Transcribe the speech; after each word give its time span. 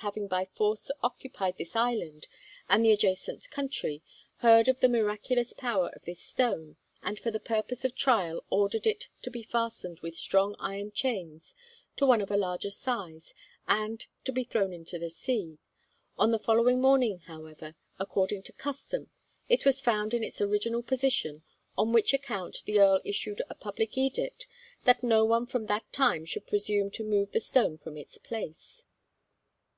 having 0.00 0.28
by 0.28 0.44
force 0.44 0.90
occupied 1.02 1.56
this 1.56 1.74
island 1.74 2.26
and 2.68 2.84
the 2.84 2.92
adjacent 2.92 3.50
country, 3.50 4.02
heard 4.40 4.68
of 4.68 4.80
the 4.80 4.90
miraculous 4.90 5.54
power 5.54 5.88
of 5.94 6.04
this 6.04 6.20
stone, 6.20 6.76
and 7.02 7.18
for 7.18 7.30
the 7.30 7.40
purpose 7.40 7.82
of 7.82 7.94
trial 7.94 8.44
ordered 8.50 8.86
it 8.86 9.08
to 9.22 9.30
be 9.30 9.42
fastened 9.42 9.98
with 10.00 10.14
strong 10.14 10.54
iron 10.58 10.92
chains 10.92 11.54
to 11.96 12.04
one 12.04 12.20
of 12.20 12.30
a 12.30 12.36
larger 12.36 12.68
size 12.70 13.32
and 13.66 14.04
to 14.22 14.32
be 14.32 14.44
thrown 14.44 14.70
into 14.70 14.98
the 14.98 15.08
sea; 15.08 15.56
on 16.18 16.30
the 16.30 16.38
following 16.38 16.78
morning, 16.78 17.20
however, 17.20 17.74
according 17.98 18.42
to 18.42 18.52
custom, 18.52 19.08
it 19.48 19.64
was 19.64 19.80
found 19.80 20.12
in 20.12 20.22
its 20.22 20.42
original 20.42 20.82
position, 20.82 21.42
on 21.78 21.90
which 21.90 22.12
account 22.12 22.58
the 22.66 22.78
Earl 22.78 23.00
issued 23.02 23.40
a 23.48 23.54
public 23.54 23.96
edict 23.96 24.46
that 24.84 25.02
no 25.02 25.24
one 25.24 25.46
from 25.46 25.64
that 25.68 25.90
time 25.90 26.26
should 26.26 26.46
presume 26.46 26.90
to 26.90 27.02
move 27.02 27.32
the 27.32 27.40
stone 27.40 27.78
from 27.78 27.96
its 27.96 28.18
place. 28.18 28.84